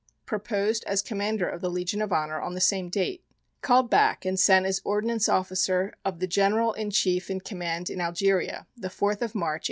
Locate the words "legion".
1.69-2.01